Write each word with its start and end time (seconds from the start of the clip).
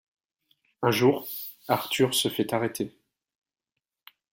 Un 0.81 0.89
jour, 0.89 1.27
Arthur 1.67 2.15
se 2.15 2.27
fait 2.27 2.51
arrêter... 2.55 2.97